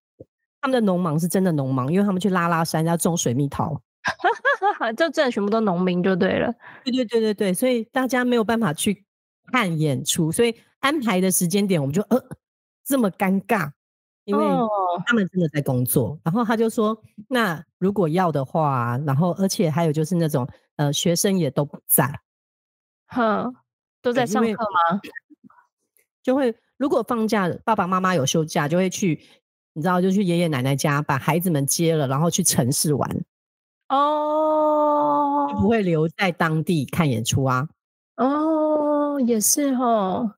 [0.61, 3.81] 他们的农忙是真的农忙，因为他们去拉拉山要种水蜜桃，
[4.97, 6.53] 就真的全部都农民就对了。
[6.85, 9.05] 对对对对对，所以大家没有办法去
[9.53, 12.23] 看演出，所以安排的时间点我们就呃
[12.85, 13.71] 这么尴尬，
[14.25, 14.45] 因为
[15.07, 16.19] 他们真的在工作。
[16.25, 20.47] 然后他就说，那如果要的话，然后而且还有就是那种
[20.77, 22.21] 呃学生也都不在，
[23.07, 23.55] 哼，
[24.03, 24.49] 都在上课
[24.91, 25.01] 吗？
[26.23, 29.21] 就会如果放假，爸爸妈妈有休假，就会去，
[29.73, 33.25] 你知道，就去爷爷奶奶家把孩子们接了，然后去城市玩。
[33.89, 37.69] 哦，不会留在当地看演出啊。
[38.17, 40.35] 哦，也是哦。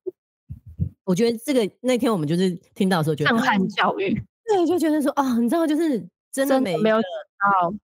[1.04, 4.14] 我觉得这个那天我们就是听到的时候，觉得震撼教育，
[4.46, 7.74] 对，就觉得说哦，你知道，就是真的没有到，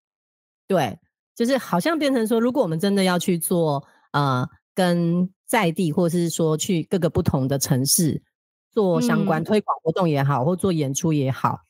[0.69, 0.97] 对，
[1.35, 8.23] 就是好像变成说，如果我们真的要去做呃，跟在地或者是说去各个不同的城市
[8.71, 11.61] 做相关推广活动也好，或做演出也好，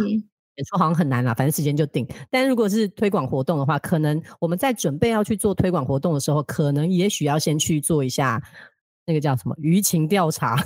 [0.00, 0.08] 嗯，
[0.56, 2.06] 演出好像很难啦，反正时间就定。
[2.30, 8.42] 但如果是推广活动的话，可能我们在准备要去做推广活动的时候，可能也许要先去做一下
[9.04, 10.56] 那个叫什么舆情调查。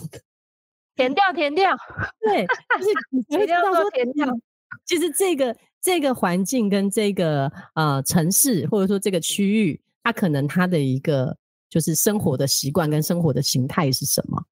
[0.94, 1.70] 填掉，填掉，
[2.20, 2.44] 对，
[2.78, 2.90] 就是
[3.28, 4.26] 你会知道说填掉。
[4.84, 11.36] 其实这个这个环境跟这个呃城市，或者说这个区域，它可能它的一个
[11.70, 14.42] 就是生活的习惯跟生活的形态是什么？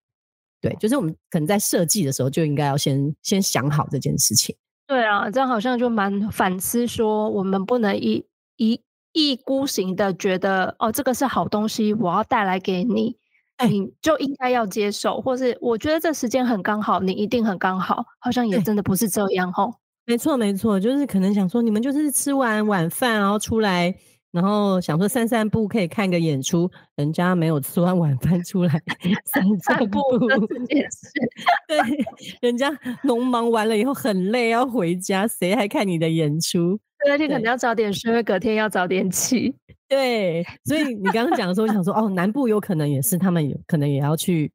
[0.68, 4.54] 对，就是我们可能在设计的时候就应该要先先想好这件事情。
[4.86, 8.24] 对啊，这样好像就蛮反思说，我们不能一
[8.56, 8.80] 一
[9.12, 13.16] 意孤行的觉得哦，这个是好东西，我要带来给你。
[13.70, 19.72] 你就应该要接受，或是我觉得这时间很刚好，你一定很刚好，好像也真的不是这样吼。
[20.04, 23.94] 没错，没错，就是可能想说，你们就是吃完晚饭然后出来，
[24.36, 26.70] 然后想说散散步，可以看个演出。
[26.96, 28.70] 人家没有吃完晚饭出来
[29.24, 31.08] 散散步这件事，
[31.66, 31.78] 对，
[32.42, 32.70] 人家
[33.02, 36.78] 农忙完了以后很累要回家，谁还看你的演出？
[37.08, 39.54] 那天可能要早点睡，隔天要早点起。
[39.88, 44.52] 对，所以你刚刚讲的时候，我想说，哦，南部有可能也是他们有可能也要去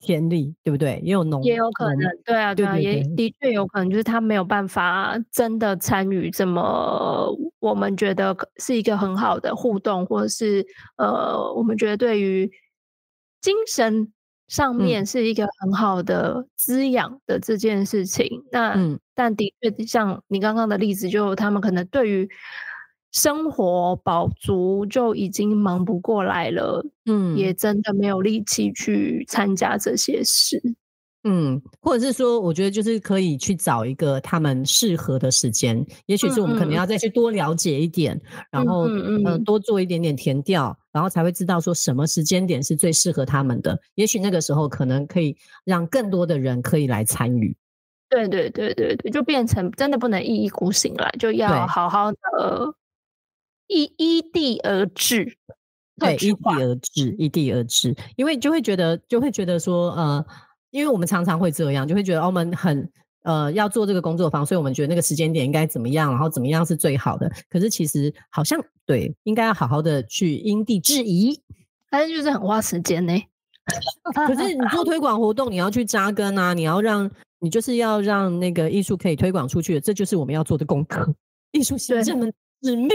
[0.00, 1.00] 田里，对不对？
[1.02, 7.28] 也有农，也有可能，对啊，对啊，也的确有可能，就是他没有办法真的参与这么
[7.58, 10.64] 我们觉得是一个很好的互动，或者是
[10.96, 12.50] 呃，我们觉得对于
[13.40, 14.12] 精神
[14.48, 18.44] 上面是一个很好的滋养的这件事情。
[18.52, 18.76] 那
[19.14, 22.28] 但的确，像你刚刚的例子，就他们可能对于。
[23.16, 30.62] 生活饱足就已经忙不过来了，嗯，也真的没有力气去参加这些事，
[31.24, 36.84] 嗯，或者是说，我觉得就是可以去找一个他们适合的时间，也许是我们可能要。
[36.84, 47.56] 再去多了解一点，然后嗯多做一点点填调，然后才会知道说什么时间点是最适合他们的，也许那个时候可能可以让更多的人可以来参与。
[48.10, 52.18] 对对对对对，就变成真的不能一意孤行了，就要好好的。
[53.68, 55.36] 依依地而治，
[55.98, 60.24] 对，依地而治，依地而治，因为就会觉得，就会觉得说，呃，
[60.70, 62.88] 因为我们常常会这样，就会觉得我们很
[63.22, 67.30] 呃要做这个工作坊，所以我们觉得那个时间点应该怎么样，然后怎么样是最好的。
[67.48, 71.40] 可是其实好像对，应该要好好的去因地制宜，
[71.90, 73.12] 但是就是很花时间呢。
[74.14, 81.12] 可是你做推广活动，你要去扎根啊，你要让你就是要让那个艺术可以推广出去，这就是我们要做的功课，
[81.50, 82.88] 艺术行政的使命。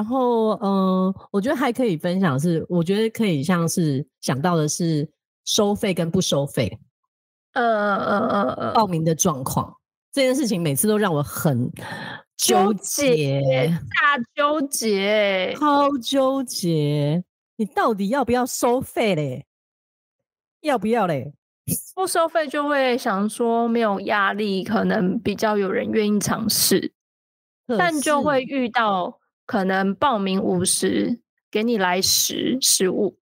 [0.00, 5.06] 然后，嗯，我觉得还可以分享是，我觉得可以像是想到的是
[5.44, 6.78] 收费跟不收费，
[7.52, 9.76] 呃呃呃呃，报名的状况
[10.10, 11.70] 这件事情，每次都让我很
[12.38, 13.42] 纠结，
[14.00, 17.22] 大纠结，超纠结。
[17.56, 19.44] 你到底要不要收费嘞？
[20.62, 21.34] 要不要嘞？
[21.94, 26.94] 不收费就会想说没有压力，可能比较有人愿意尝试，
[27.66, 29.19] 但就会遇到。
[29.50, 31.18] 可能报名五十，
[31.50, 33.18] 给你来十十五，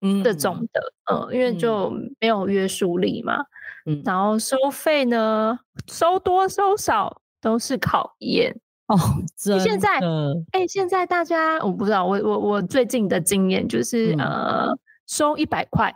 [0.00, 0.68] 嗯，这种。
[0.72, 1.88] 的，嗯，因为就
[2.18, 3.36] 没有约束力嘛，
[3.86, 8.98] 嗯，然后收费呢，收多收少都是考验哦。
[9.36, 10.00] 现在，
[10.50, 15.94] 哎，现在大家我不知道，我我我最近的经验就是，呃，收一百块，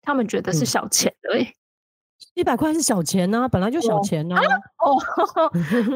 [0.00, 1.52] 他们觉得是小钱了，哎。
[2.34, 4.36] 一百块是小钱呢，本来就小钱呢。
[4.84, 4.94] 哦，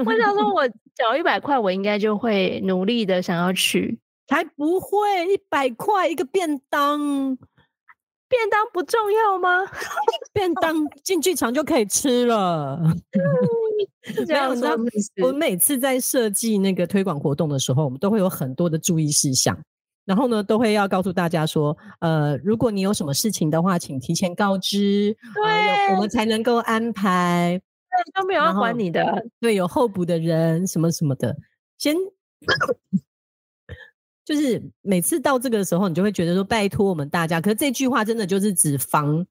[0.04, 3.98] 我想说，我缴一百块，我应该就会努力的想要去。
[4.26, 6.98] 才不会，一百块一个便当，
[8.28, 9.64] 便当不重要吗？
[10.34, 12.78] 便当进剧场就可以吃了。
[14.26, 14.66] 这样子，
[15.22, 19.56] 我每次在设计那个推广活动的时候，我们都会有很多的注意事项。
[20.06, 27.60] 然后呢，都会要告诉大家说，呃，如果你有什么事情的话，请提前告知，对，我们才能够安排。
[27.60, 31.36] 对，都没有要管你的，对，有候补的人什么什么的，
[31.78, 31.94] 先，
[34.24, 37.40] 就是每次到这个时候，你就会觉得说，拜托我们大家。
[37.40, 39.26] 可是这句话真的就是只防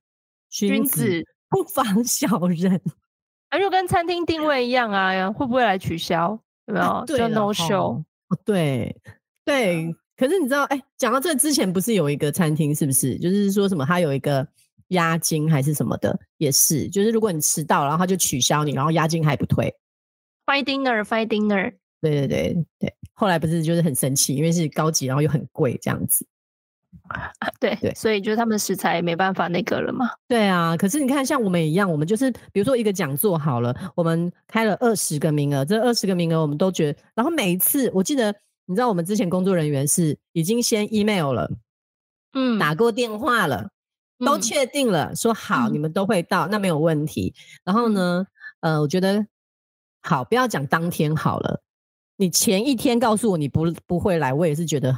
[0.50, 2.82] 君子，不防小人。
[3.50, 6.40] 啊，就跟餐厅定位一样啊，会不会来取消？
[6.66, 7.04] 有没有？
[7.06, 8.04] 就 no show。
[8.44, 9.00] 对
[9.46, 13.18] 对，可是你知道，哎，讲到这之前不是有一个餐厅，是不是？
[13.18, 14.48] 就是说什么，他有一个
[14.90, 19.74] 押金还是什么的，也是，就是如果你迟到，然后他就取消你，然后押金还不退。
[20.46, 21.74] Fine dinner，fine dinner。
[22.02, 26.26] 对对对对，后来不是就是很生气，因为是高级，然后又很贵这样子。
[27.60, 30.10] 对对，所以就是他们食材没办法那个了嘛。
[30.28, 38.34] 对啊，可是你看，像我们一样，我们就是比如说一个讲座好了，我们开了二十个名额，这二十个名额我们都觉得，然后每一次我记得，
[38.66, 41.52] 你知道我们之前工作人员是已经先 email 了，
[42.34, 43.70] 嗯，打过电话了，
[44.20, 47.34] 都确定了，说好你们都会到，那没有问题。
[47.64, 48.26] 然后呢，
[48.62, 49.26] 呃，我觉得
[50.02, 51.62] 好，不要讲当天好了，
[52.18, 54.98] 你前一天告诉我你不不会来，我也是觉得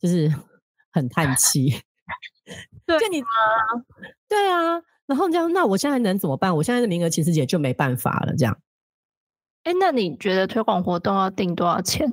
[0.00, 0.32] 就是。
[0.92, 1.68] 很叹气，
[2.86, 3.28] 对，就你啊，
[4.26, 6.56] 对啊，然后这样，那我现在能怎么办？
[6.56, 8.34] 我现在的名额其实也就没办法了。
[8.34, 8.58] 这样，
[9.64, 12.10] 哎，那你觉得推广活动要定多少钱？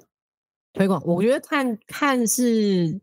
[0.73, 2.99] 推广，我觉得看看是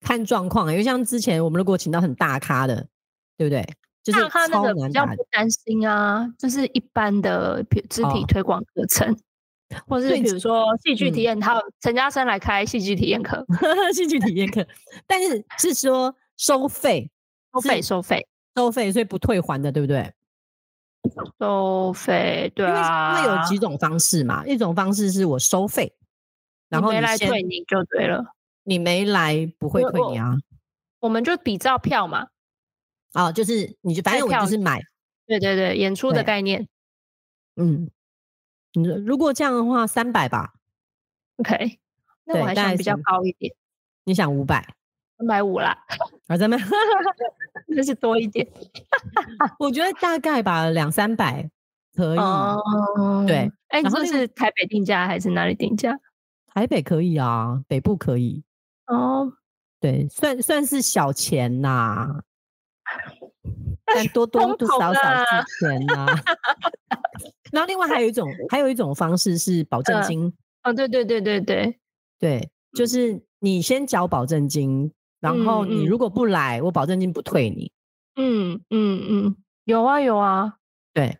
[0.00, 2.86] 看状况，因为像之前我们如果请到很大咖的，
[3.36, 3.64] 对不对？
[4.02, 9.16] 就是大咖那个比较不担心啊，就是一般的肢体推广课程。
[9.86, 13.44] 或者是比如说戏剧体验，他陈嘉生来开戏剧体验课，
[13.92, 14.66] 戏剧体验课，
[15.06, 17.10] 但是是说收费，
[17.52, 20.10] 收费，收费，收费，所以不退还的，对不对？
[21.38, 25.92] 收费，对啊，因为有几种方式嘛，一种方式是我收费，
[26.68, 30.36] 然后没来退你就对了，你没来不会退你啊，
[31.00, 32.28] 我们就比照票嘛，
[33.14, 34.80] 哦，就是你就反正我就是买，
[35.26, 36.68] 对对对，演出的概念，
[37.56, 37.90] 嗯。
[38.74, 40.52] 你如果这样的话，三百吧。
[41.36, 41.78] OK，
[42.24, 43.52] 那我还想比较高一点。
[44.04, 44.62] 你想五百？
[45.16, 45.76] 三百五啦。
[46.26, 46.60] 啊，咱们
[47.66, 48.46] 那是多一点。
[49.58, 51.48] 我觉得大概吧，两三百
[51.94, 52.18] 可以。
[53.26, 55.98] 对，哎，你说是台北定价还是哪里定价？
[56.54, 58.42] 台北可以啊，北部可以。
[58.86, 59.32] 哦，
[59.80, 62.20] 对，算算是小钱呐。
[63.84, 65.24] 但多多多少少是
[65.66, 66.06] 钱呐。
[67.52, 70.32] 然后另外还有一种，还有一种方式是保证金。
[70.62, 71.78] 哦，对对对对对
[72.18, 77.70] 对，就是你先缴保证金，然后你如果不来，我保证金不退你。
[78.16, 80.56] 嗯嗯嗯，有啊有啊，
[80.92, 81.18] 对，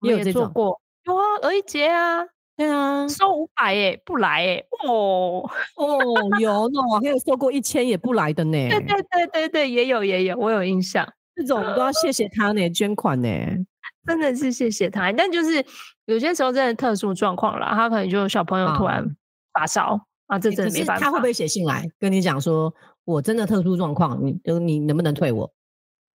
[0.00, 0.80] 你有做过？
[1.04, 2.24] 有啊，而一杰啊，
[2.56, 5.42] 对啊，收五百哎，不来哎，哦
[5.76, 8.52] 哦，有呢，还有收过一千也不来的呢。
[8.70, 11.06] 对对对对对，也有也有，我有印象。
[11.34, 13.28] 这种都要谢谢他呢，捐款呢。
[14.06, 15.62] 真的是谢谢他，但就是
[16.06, 19.04] 有些时候真的特殊状况了，他可能就小朋友突然
[19.52, 21.04] 发烧啊，这真的没办法。
[21.04, 22.72] 他会不会写信来跟你讲说，
[23.04, 25.52] 我真的特殊状况，你你能不能退我？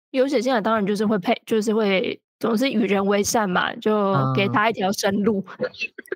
[0.10, 5.46] 有写信来，当然就是会配，就是会总是与人为善嘛，就给他一条生路。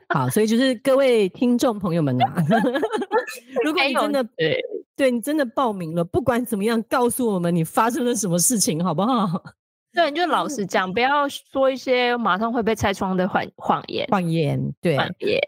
[0.09, 2.35] 好，所以就是各位听众朋友们啊，
[3.63, 4.59] 如果你真的对
[4.95, 9.43] 对你真的报名了，不管怎么样，告诉我们你发生了什么事情，好不好？
[9.93, 14.05] 对，你就老实讲，不要说一些马上会被拆穿的谎谎言。
[14.11, 14.97] 谎言，对。
[14.97, 15.39] 谎言。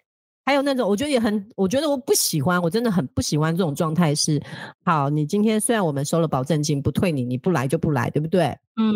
[0.46, 4.16] 还有那种，我觉得也很，我觉得我不喜欢，我真的很不喜欢这种状态。
[4.16, 4.42] 是，
[4.86, 8.46] 好，你今天虽然我们收了保证金，不退你，你不来就不来，对不对？
[8.78, 8.94] 嗯。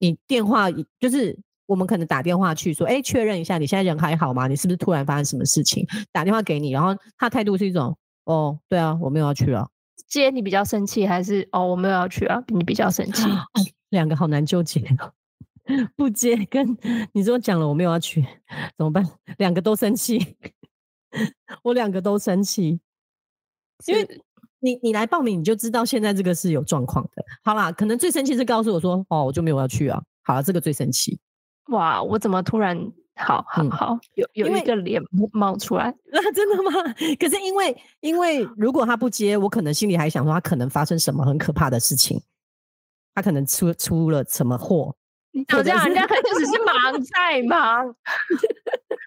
[0.00, 1.36] 你电话就是
[1.68, 4.48] 我们可能打电话去说，哎，确认一下你现在人还好吗？
[4.48, 5.86] 你是不是突然发生什么事情？
[6.10, 9.68] 打电话给你，然后他态度是一种，哦，对啊，我没有要去啊。
[10.08, 12.42] 接你比较生气，还是哦，我没有要去啊？
[12.48, 13.24] 你比较生气。
[13.90, 14.82] 两个好难纠结，
[15.94, 16.76] 不接跟
[17.12, 18.22] 你说讲了我没有要去，
[18.78, 19.06] 怎么办？
[19.36, 20.36] 两个都生气，
[21.62, 22.80] 我两个都生气，
[23.86, 24.08] 因为
[24.60, 27.22] 你你来报名你就知道现在这个是有状况的。
[27.44, 30.02] 好啦，可能最生气是告诉我说哦，我就没有要去啊。
[30.22, 31.18] 好了，这个最生气。
[31.68, 32.76] 哇，我怎么突然
[33.16, 35.02] 好好好有有一个脸
[35.32, 35.94] 冒出来？
[36.12, 36.70] 那真的吗？
[37.18, 42.20] 可是因为因为如果他不接，我可能心里还想说他可能发生什么很可怕的事情。
[43.14, 44.94] 他可能出出了什么货？
[45.48, 47.94] 这样人家可能只是忙 在忙，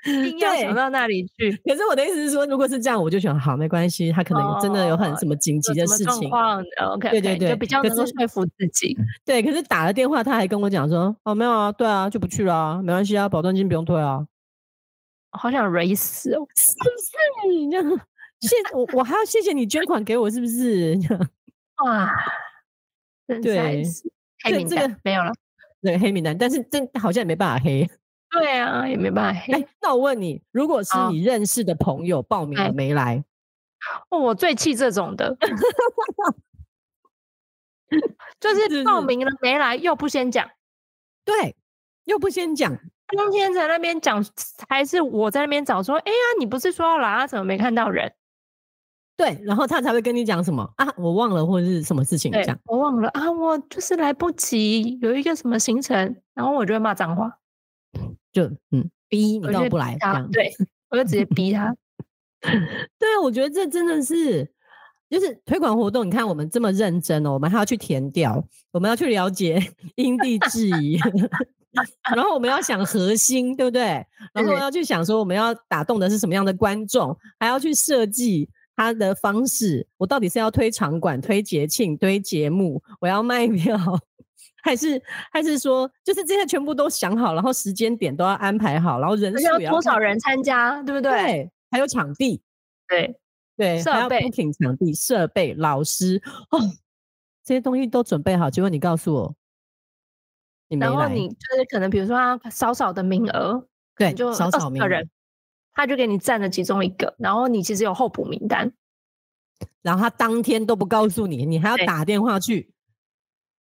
[0.26, 1.52] 一定要想到那里去。
[1.66, 4.12] 可是我的意思是说，如果是这样，我就想好没关系。
[4.12, 6.30] 他可能真的有很什么紧急的事情。
[6.30, 8.98] OK，对对对，就比较能够说服自己。
[9.26, 14.26] 对，可是打了电话，他还跟我讲说：“哦，没有啊，对啊，就不去了，啊没关系啊，保证金不用退啊。”
[15.34, 16.46] 好想 r 死哦！
[16.58, 16.90] 是不
[17.50, 17.90] 是 你这样？
[18.42, 20.98] 谢我，我还要谢谢你捐款给我，是不是？
[21.86, 22.12] 哇！
[23.42, 23.84] 对，
[24.44, 25.32] 黑名单没有了，
[25.82, 27.88] 对黑名单，但是这好像也没办法黑。
[28.32, 29.68] 对啊，也没办法黑。
[29.82, 33.24] 那我问你，如果是你认识的朋友报名了没来，
[34.10, 35.36] 哦，我最气这种的，
[38.40, 40.50] 就是报名了没来又不先讲，
[41.26, 41.56] 对，
[42.06, 42.78] 又不先讲，
[43.10, 44.26] 今天在那边讲，
[44.70, 47.28] 还是我在那边找说，哎呀，你不是说要来啊？
[47.28, 48.14] 怎么没看到人？
[49.18, 50.88] 对，然后他才会跟你讲什么啊？
[50.98, 57.38] 我忘了或者是什么事情讲，我忘了啊，我就是来不及，有一个什么行程，然后我就会骂脏话，
[58.32, 60.52] 就嗯，逼你到不来这样，对，
[60.90, 61.76] 我就直接逼他。
[62.42, 64.50] 对啊，我觉得这真的是，
[65.10, 66.06] 就是推广活动。
[66.06, 69.62] 你看我们这么认真哦，我们还要去填掉，我们要去了解
[69.96, 70.98] 因地制宜，
[72.16, 74.06] 然后我们要想核心，对不对？
[74.34, 78.50] 然后要去想说我们要打动的是什么样的观众，还要去设计。
[78.74, 83.78] 他的方式，我到底是要推场馆、推节庆、推节目，我要卖票，
[84.62, 85.02] 还是
[85.32, 91.12] 还是说，就是这些全部都想好，然后时间点都要安排好，然后人数要多少人参加，对不对？
[91.12, 92.42] 对，还有场地，
[92.88, 93.16] 对
[93.58, 96.22] 对，设备、场地、设备、老师。
[96.50, 96.60] 哦，
[97.44, 99.36] 这些东西都准备好，结果你告诉我，
[100.70, 101.28] 然后你。
[101.28, 105.10] 就是可能比如说他少少的名额，对，就少少名人。
[105.74, 108.70] 他就给你占了其中一个，然后你其实有候补名单，
[109.82, 112.74] 然后他当天都不告诉你，你还要打电话去，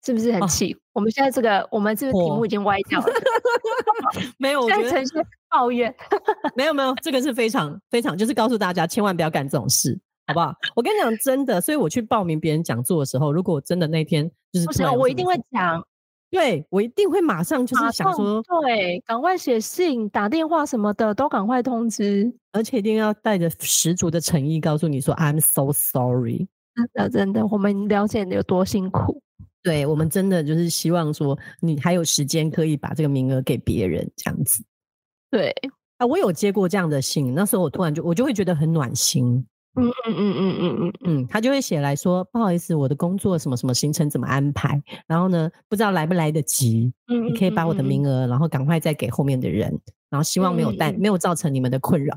[0.05, 0.77] 是不是很气？
[0.93, 3.07] 我们现在这个，我们这个题目已经歪掉了。
[4.39, 5.95] 没有，我觉得呈现抱怨。
[6.57, 10.55] 没有没有，这个是非常非常，就是告诉大家千万不要干这种事，好不好？
[10.75, 15.85] 我跟你讲真的，所以我去报名别人讲座的时候，如果真的那天就是不是，我一定会讲。
[16.29, 26.49] 对，我一定会马上就是想说，对，赶快写信、打电话什么的都赶快通知，而且一定要带着十足的诚意告诉你说，I'm so sorry。
[26.75, 29.23] 真的，真的，我们了解你有多辛苦。
[29.67, 34.63] 对，我们真的就是希望说，你还有时间可以把这个名额给别人，这样子。
[35.29, 35.53] 对，
[35.99, 39.45] 啊，我有接过这样的信，那时候我突然就我就会觉得很暖心。
[39.75, 49.69] 嗯嗯嗯嗯嗯嗯嗯，他就会写来说，不好意思，我的工作什么什么行程怎么安排，然后呢，不知道来不来得及，嗯，你可以把我的名额，然后赶快再给后面的人，
[50.09, 52.17] 然后希望没有带没有造成你们的困扰。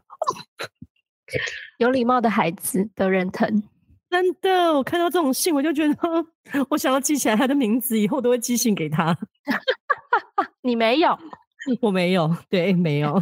[1.80, 3.64] 有礼貌的孩子得人疼，
[4.10, 5.96] 真的，我看到这种信，我就觉得
[6.70, 9.16] 我想要记起来他的名字，以后都会寄信给他。
[10.62, 11.18] 你没有，
[11.82, 13.22] 我没有，对，没有，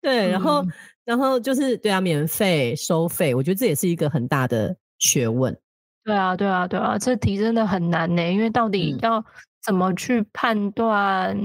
[0.00, 0.64] 对，然后。
[1.06, 5.56] 然后就是对啊，免费收费，我觉得这也是一个很大的学问。
[6.02, 9.24] 对啊，对啊，对啊，这题真的很难呢，因为到底要
[9.62, 11.38] 怎么去判断，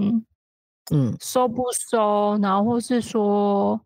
[0.92, 1.62] 嗯，收不
[1.92, 3.80] 收，然后或是说，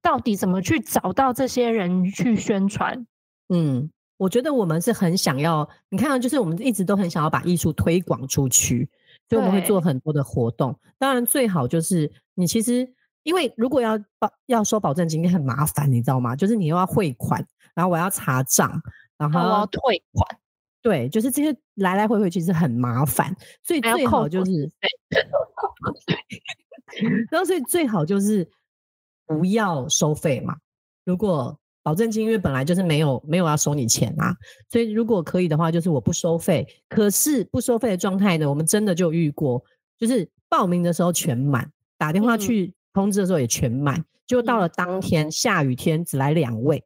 [0.00, 3.06] 到底怎么去找到这些人去宣传？
[3.48, 8.88] 嗯，我觉得我们是很想要，你看，就是我们一直都很想要把艺术推广出去，
[9.28, 10.78] 所以我们会做很多的活动。
[10.98, 12.94] 当然，最好就是你其实。
[13.26, 16.36] 因为如果要保要收保证金，很麻烦，你知道吗？
[16.36, 18.80] 就是你又要汇款，然后我要查账，
[19.18, 20.38] 然后我要退款，
[20.80, 23.34] 对，就是这些来来回回其实很麻烦，
[23.64, 24.70] 所以最好就是，
[27.32, 28.48] 然后所以最好就是
[29.26, 30.56] 不要收费嘛。
[31.04, 34.34] 如果保证金因为本来就是没有没有要收你钱啊，
[34.70, 36.66] 所以如果可以的话，就是我不收费。
[36.88, 39.62] 可是不收费的状态呢，我们真的就遇过，
[39.98, 42.72] 就是报名的时候全满，打电话去。
[42.96, 46.82] 通知的时候也全满，就到了当天下雨天只来两位，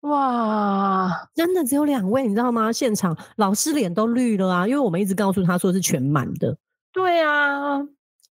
[0.00, 2.70] 哇，真的只有两位，你知道吗？
[2.70, 6.54] 现场老师脸都绿了啊，因为我们一直告诉他说是全满的。
[6.92, 7.80] 对啊，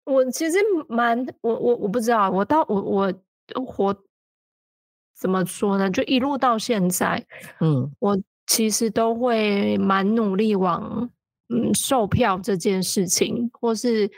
[0.05, 3.15] 我其实蛮我我我不知道，我到我我
[3.67, 3.97] 活
[5.19, 5.91] 怎么说呢？
[5.91, 7.25] 就一路到现在，
[7.61, 11.11] 嗯，我其实都会蛮努力往
[11.49, 14.11] 嗯售票这件事情，或是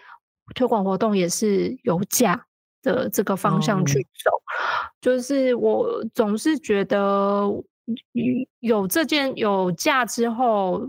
[0.54, 2.46] 推广活动也是有价。
[2.84, 4.30] 的这个方向去走，
[5.00, 7.50] 就是我总是觉得
[8.60, 10.86] 有这件有价之后，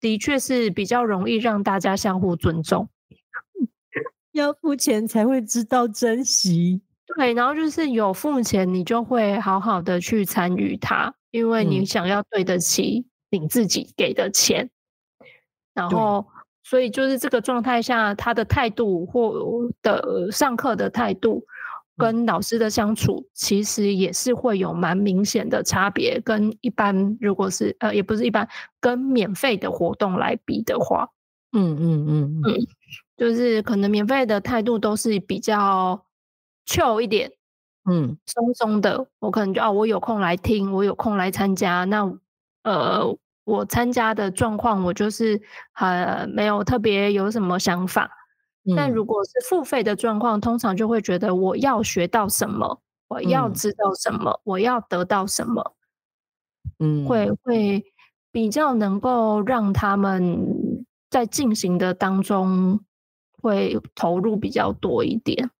[0.00, 2.88] 的确是比较容易让大家相互尊重。
[4.32, 6.80] 要付钱才会知道珍惜，
[7.16, 7.32] 对。
[7.34, 14.70] 然后就是有付钱，你就会好好的去参与它，因为你想要对得起你自己给的钱，
[15.74, 16.26] 然后。
[16.64, 19.32] 所以就是这个状态下，他的态度或
[19.80, 21.42] 的上课的态度，
[21.96, 26.20] 跟老师的相处，其实也是会有蛮明显的差别。
[26.20, 28.46] 跟一般如果是呃，也不是一般，
[28.82, 31.08] 跟免费的活动来比的话，
[31.52, 32.54] 嗯嗯嗯嗯，
[33.18, 36.06] 就是可能免费的态度都是比较
[36.66, 37.30] chill 一点，
[37.90, 39.08] 嗯，松松的。
[39.18, 42.10] 我可能就哦，我有空来听，我有空来参加，那
[42.62, 43.18] 呃。
[43.48, 45.40] 我参加的状况，我就是
[45.72, 48.10] 呃没有特别有什么想法。
[48.76, 55.74] 但如果是付费的状况，通常就会觉得我要学到什么，我要知道什么，我要得到什么，
[56.78, 57.82] 嗯，会会
[58.30, 62.80] 比较能够让他们在进行的当中，
[63.48, 65.50] 会投入比较多一点。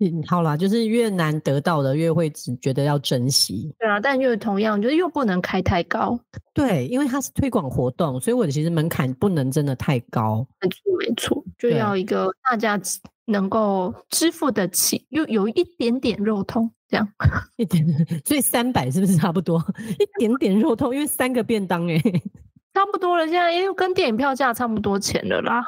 [0.00, 3.74] 嗯，好啦，就是越难得到的，越会只觉得要珍惜。
[3.78, 6.20] 对啊，但又同样，就是又不能开太高。
[6.52, 10.46] 对，因为它是推广活动，所以我的其实门槛不能真的太高。
[10.60, 12.78] 没错，没错，就要一个大家
[13.24, 17.08] 能够支付得起，又有一点点肉痛，这样
[17.56, 17.82] 一点。
[18.26, 19.58] 所以三百是不是差不多？
[19.98, 21.96] 一点点肉痛，因为三个便当哎，
[22.74, 23.24] 差不多了。
[23.26, 25.64] 现在因为跟电影票价差不多钱了啦。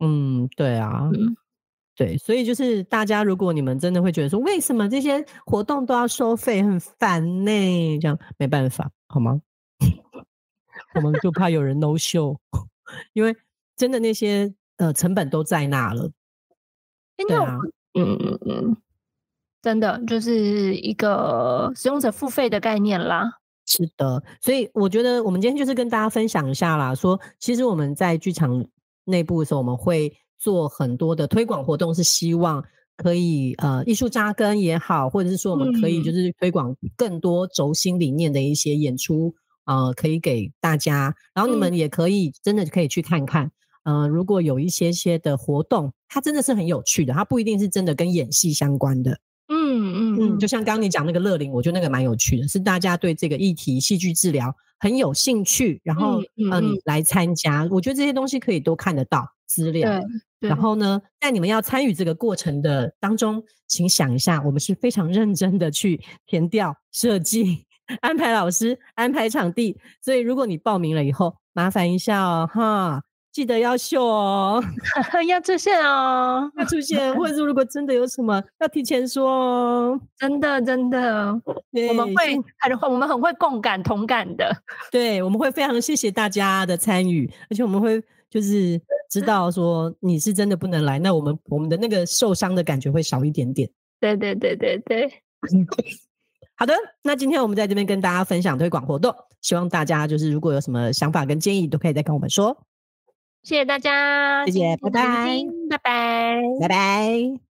[0.00, 1.10] 嗯，对啊。
[1.94, 7.98] 对，所以就是大家，如果你们真的会觉得说，为什么这些活动都要收费，很烦呢？
[7.98, 9.40] 这样没办法，好吗？
[10.94, 12.36] 我们就怕有人 no show，
[13.14, 13.34] 因为
[13.76, 16.10] 真的那些呃成本都在那了。
[17.16, 17.56] 对啊，
[17.94, 18.76] 嗯嗯嗯，
[19.62, 23.38] 真的就是一个使用者付费的概念啦。
[23.64, 28.62] 是的，所以我觉得我们今天就是跟大家分享一下啦，说其实我们在剧场
[29.06, 30.12] 内部的时候，我们会。
[30.38, 32.62] 做很多的推广活动，是希望
[32.98, 39.34] 可以呃艺术扎根也好，或者是说我们可以就是推广更多轴心理念的一些演出
[39.64, 41.12] 呃，可以给大家。
[41.34, 43.50] 然后你们也可以真的可以去看看，
[43.84, 49.18] 呃，如果有一些些的活动，它真的是很有趣的，它不一定是真的跟演戏相关的。
[49.76, 60.00] 嗯嗯嗯，就像刚刚你讲那个乐龄，我觉得那个蛮有趣的，是大家对这个议题戏剧治疗很有兴趣，然后嗯来参加，我觉得这些东西可以都看得到资料。
[60.38, 67.64] 然后呢，在你们要参与这个过程的当中，请想一下，我们是非常认真的去填调、设计、
[68.02, 69.76] 安排老师、安排场地。
[70.02, 73.02] 所以，如果你报名了以后，麻烦一下哦，哈，
[73.36, 74.64] 记得要秀哦，
[75.28, 77.14] 要出现哦，要出现。
[77.14, 80.00] 或者说，如果真的有什么，要提前说哦。
[80.16, 84.50] 真的，真的，我们会很，我们很会共感、同感的。
[84.90, 88.02] 对，我们会非常谢谢大家的参与，而且我们会。
[88.28, 93.70] 就是知道说你是真的不能来，那我们我们的那个受伤的感觉会少一点点。
[94.00, 95.08] 对对对对对，
[96.56, 102.56] 好的，那今天我们在这边跟大家分享推广活动，希望大家就是如果有什么想法跟建议，都可以再跟我们说。
[103.46, 105.00] 谢谢大家，谢谢，拜拜，
[105.70, 107.55] 拜拜，拜拜。